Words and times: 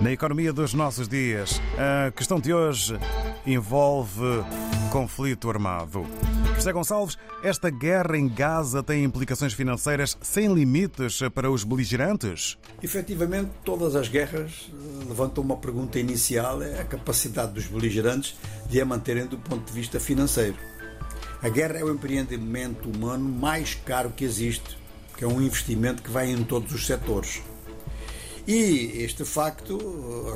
Na 0.00 0.12
economia 0.12 0.52
dos 0.52 0.74
nossos 0.74 1.08
dias, 1.08 1.60
a 1.78 2.10
questão 2.10 2.38
de 2.38 2.52
hoje 2.52 2.98
envolve 3.46 4.44
conflito 4.92 5.48
armado. 5.48 6.06
José 6.54 6.70
Gonçalves, 6.70 7.18
esta 7.42 7.70
guerra 7.70 8.16
em 8.16 8.28
Gaza 8.28 8.82
tem 8.82 9.04
implicações 9.04 9.54
financeiras 9.54 10.16
sem 10.20 10.52
limites 10.52 11.20
para 11.34 11.50
os 11.50 11.64
beligerantes? 11.64 12.58
Efetivamente, 12.82 13.50
todas 13.64 13.96
as 13.96 14.08
guerras 14.08 14.70
levantam 15.08 15.42
uma 15.42 15.56
pergunta 15.56 15.98
inicial: 15.98 16.62
é 16.62 16.78
a 16.78 16.84
capacidade 16.84 17.52
dos 17.52 17.66
beligerantes 17.66 18.36
de 18.68 18.80
a 18.80 18.84
manterem 18.84 19.26
do 19.26 19.38
ponto 19.38 19.64
de 19.64 19.72
vista 19.72 19.98
financeiro. 19.98 20.56
A 21.42 21.48
guerra 21.48 21.78
é 21.78 21.84
o 21.84 21.92
empreendimento 21.92 22.90
humano 22.90 23.26
mais 23.28 23.74
caro 23.74 24.10
que 24.10 24.24
existe, 24.24 24.76
que 25.16 25.24
é 25.24 25.26
um 25.26 25.40
investimento 25.40 26.02
que 26.02 26.10
vai 26.10 26.30
em 26.30 26.44
todos 26.44 26.72
os 26.72 26.86
setores. 26.86 27.42
E 28.46 29.02
este 29.02 29.24
facto, 29.24 29.76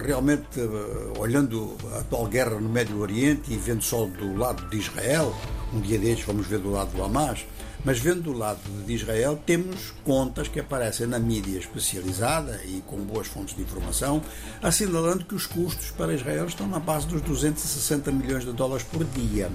realmente, 0.04 0.58
olhando 1.16 1.76
a 1.92 1.98
atual 2.00 2.26
guerra 2.26 2.58
no 2.58 2.68
Médio 2.68 2.98
Oriente 2.98 3.52
e 3.52 3.56
vendo 3.56 3.84
só 3.84 4.04
do 4.04 4.36
lado 4.36 4.68
de 4.68 4.78
Israel, 4.78 5.32
um 5.72 5.80
dia 5.80 5.96
destes 5.96 6.26
vamos 6.26 6.44
ver 6.48 6.58
do 6.58 6.72
lado 6.72 6.90
do 6.90 7.04
Hamas, 7.04 7.46
mas 7.84 8.00
vendo 8.00 8.22
do 8.22 8.32
lado 8.32 8.58
de 8.84 8.92
Israel, 8.94 9.40
temos 9.46 9.94
contas 10.02 10.48
que 10.48 10.58
aparecem 10.58 11.06
na 11.06 11.20
mídia 11.20 11.56
especializada 11.56 12.60
e 12.64 12.82
com 12.84 12.96
boas 12.96 13.28
fontes 13.28 13.54
de 13.54 13.62
informação, 13.62 14.20
assinalando 14.60 15.24
que 15.24 15.36
os 15.36 15.46
custos 15.46 15.92
para 15.92 16.12
Israel 16.12 16.46
estão 16.46 16.66
na 16.66 16.80
base 16.80 17.06
dos 17.06 17.22
260 17.22 18.10
milhões 18.10 18.44
de 18.44 18.52
dólares 18.52 18.84
por 18.90 19.04
dia. 19.04 19.48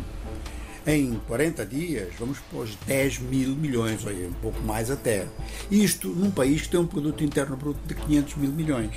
Em 0.88 1.20
40 1.28 1.66
dias, 1.66 2.14
vamos 2.20 2.38
pôr 2.52 2.68
10 2.86 3.18
mil 3.18 3.56
milhões, 3.56 4.06
ou 4.06 4.12
um 4.12 4.34
pouco 4.34 4.62
mais 4.62 4.92
até. 4.92 5.26
Isto 5.72 6.10
num 6.10 6.30
país 6.30 6.62
que 6.62 6.70
tem 6.70 6.80
um 6.80 6.86
produto 6.86 7.24
interno 7.24 7.58
bruto 7.58 7.80
de 7.88 7.96
500 7.96 8.36
mil 8.36 8.52
milhões. 8.52 8.92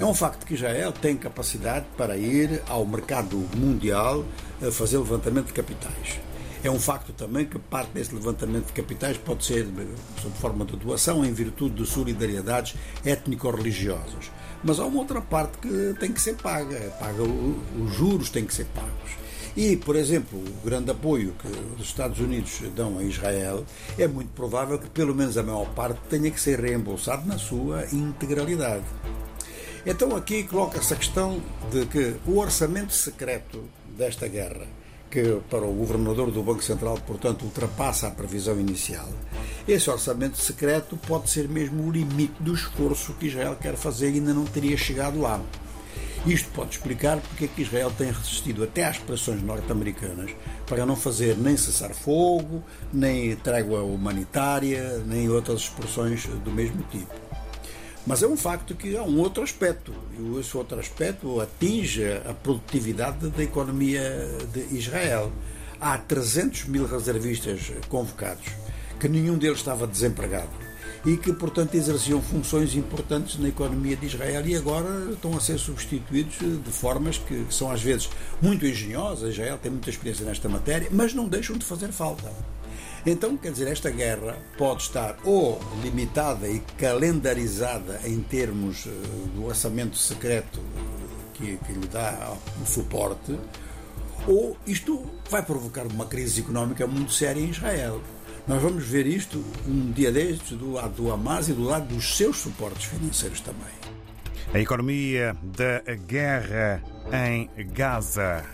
É 0.00 0.04
um 0.04 0.12
facto 0.12 0.44
que 0.44 0.54
Israel 0.54 0.90
tem 0.90 1.16
capacidade 1.16 1.86
para 1.96 2.16
ir 2.16 2.60
ao 2.68 2.84
mercado 2.84 3.36
mundial 3.56 4.24
a 4.60 4.72
fazer 4.72 4.98
levantamento 4.98 5.46
de 5.46 5.52
capitais. 5.52 6.18
É 6.64 6.70
um 6.70 6.80
facto 6.80 7.12
também 7.12 7.46
que 7.46 7.56
parte 7.56 7.92
desse 7.92 8.12
levantamento 8.12 8.66
de 8.66 8.72
capitais 8.72 9.16
pode 9.16 9.44
ser 9.44 9.64
sob 10.20 10.36
forma 10.38 10.64
de 10.64 10.76
doação 10.76 11.24
em 11.24 11.32
virtude 11.32 11.84
de 11.84 11.88
solidariedades 11.88 12.74
étnico-religiosas. 13.04 14.32
Mas 14.64 14.80
há 14.80 14.84
uma 14.84 14.98
outra 14.98 15.20
parte 15.20 15.58
que 15.58 15.94
tem 16.00 16.10
que 16.10 16.20
ser 16.20 16.34
paga, 16.34 16.80
paga 16.98 17.22
os 17.22 17.94
juros 17.94 18.28
têm 18.28 18.44
que 18.44 18.52
ser 18.52 18.66
pagos. 18.74 19.26
E, 19.56 19.74
por 19.74 19.96
exemplo, 19.96 20.38
o 20.38 20.66
grande 20.66 20.90
apoio 20.90 21.34
que 21.40 21.48
os 21.80 21.86
Estados 21.86 22.20
Unidos 22.20 22.60
dão 22.74 22.98
a 22.98 23.02
Israel 23.02 23.64
é 23.98 24.06
muito 24.06 24.28
provável 24.34 24.78
que 24.78 24.90
pelo 24.90 25.14
menos 25.14 25.38
a 25.38 25.42
maior 25.42 25.66
parte 25.70 25.98
tenha 26.10 26.30
que 26.30 26.38
ser 26.38 26.60
reembolsado 26.60 27.26
na 27.26 27.38
sua 27.38 27.86
integralidade. 27.90 28.84
Então 29.86 30.14
aqui 30.14 30.42
coloca-se 30.42 30.92
a 30.92 30.96
questão 30.96 31.40
de 31.70 31.86
que 31.86 32.16
o 32.26 32.38
orçamento 32.38 32.92
secreto 32.92 33.64
desta 33.96 34.28
guerra, 34.28 34.66
que 35.10 35.40
para 35.48 35.64
o 35.64 35.72
governador 35.72 36.30
do 36.30 36.42
Banco 36.42 36.62
Central, 36.62 36.98
portanto, 37.06 37.44
ultrapassa 37.44 38.08
a 38.08 38.10
previsão 38.10 38.60
inicial, 38.60 39.08
esse 39.66 39.88
orçamento 39.88 40.36
secreto 40.36 40.98
pode 40.98 41.30
ser 41.30 41.48
mesmo 41.48 41.86
o 41.86 41.90
limite 41.90 42.34
do 42.40 42.52
esforço 42.52 43.14
que 43.14 43.28
Israel 43.28 43.56
quer 43.58 43.74
fazer 43.76 44.10
e 44.10 44.14
ainda 44.14 44.34
não 44.34 44.44
teria 44.44 44.76
chegado 44.76 45.18
lá. 45.18 45.40
Isto 46.26 46.48
pode 46.50 46.70
explicar 46.70 47.20
porque 47.20 47.44
é 47.44 47.48
que 47.48 47.62
Israel 47.62 47.92
tem 47.96 48.10
resistido 48.10 48.64
até 48.64 48.84
às 48.84 48.98
pressões 48.98 49.40
norte-americanas 49.42 50.32
para 50.66 50.84
não 50.84 50.96
fazer 50.96 51.36
nem 51.36 51.56
cessar-fogo, 51.56 52.64
nem 52.92 53.36
trégua 53.36 53.82
humanitária, 53.82 54.98
nem 55.06 55.28
outras 55.28 55.60
expressões 55.60 56.26
do 56.26 56.50
mesmo 56.50 56.82
tipo. 56.90 57.14
Mas 58.04 58.24
é 58.24 58.26
um 58.26 58.36
facto 58.36 58.74
que 58.74 58.96
há 58.96 59.04
um 59.04 59.20
outro 59.20 59.44
aspecto, 59.44 59.94
e 60.18 60.40
esse 60.40 60.56
outro 60.56 60.80
aspecto 60.80 61.40
atinge 61.40 62.04
a 62.28 62.34
produtividade 62.34 63.28
da 63.28 63.42
economia 63.44 64.28
de 64.52 64.76
Israel. 64.76 65.30
Há 65.80 65.96
300 65.96 66.64
mil 66.64 66.86
reservistas 66.86 67.70
convocados, 67.88 68.46
que 68.98 69.08
nenhum 69.08 69.38
deles 69.38 69.58
estava 69.58 69.86
desempregado 69.86 70.66
e 71.06 71.16
que, 71.16 71.32
portanto, 71.32 71.76
exerciam 71.76 72.20
funções 72.20 72.74
importantes 72.74 73.38
na 73.38 73.48
economia 73.48 73.96
de 73.96 74.06
Israel 74.06 74.44
e 74.44 74.56
agora 74.56 75.12
estão 75.12 75.36
a 75.36 75.40
ser 75.40 75.56
substituídos 75.56 76.38
de 76.38 76.70
formas 76.72 77.16
que 77.16 77.46
são 77.48 77.70
às 77.70 77.80
vezes 77.80 78.10
muito 78.42 78.66
engenhosas. 78.66 79.34
Israel 79.34 79.56
tem 79.62 79.70
muita 79.70 79.88
experiência 79.88 80.26
nesta 80.26 80.48
matéria, 80.48 80.88
mas 80.90 81.14
não 81.14 81.28
deixam 81.28 81.56
de 81.56 81.64
fazer 81.64 81.92
falta. 81.92 82.32
Então, 83.06 83.36
quer 83.36 83.52
dizer, 83.52 83.68
esta 83.68 83.88
guerra 83.88 84.36
pode 84.58 84.82
estar 84.82 85.16
ou 85.22 85.60
limitada 85.80 86.48
e 86.48 86.58
calendarizada 86.76 88.00
em 88.04 88.20
termos 88.20 88.84
eh, 88.84 88.90
do 89.32 89.46
orçamento 89.46 89.96
secreto 89.96 90.60
que, 91.34 91.56
que 91.56 91.72
lhe 91.72 91.86
dá 91.86 92.36
o 92.60 92.66
suporte, 92.66 93.38
ou 94.26 94.56
isto 94.66 95.08
vai 95.30 95.40
provocar 95.40 95.86
uma 95.86 96.06
crise 96.06 96.40
económica 96.40 96.84
muito 96.84 97.12
séria 97.12 97.40
em 97.40 97.50
Israel. 97.50 98.00
Nós 98.46 98.62
vamos 98.62 98.86
ver 98.86 99.06
isto 99.08 99.44
um 99.66 99.90
dia 99.90 100.12
destes 100.12 100.56
do 100.56 100.72
lado 100.72 100.94
do 100.94 101.12
Hamas 101.12 101.48
e 101.48 101.52
do 101.52 101.64
lado 101.64 101.92
dos 101.92 102.16
seus 102.16 102.36
suportes 102.36 102.84
financeiros 102.84 103.40
também. 103.40 103.74
A 104.54 104.60
economia 104.60 105.36
da 105.42 105.80
guerra 105.94 106.80
em 107.12 107.50
Gaza. 107.72 108.44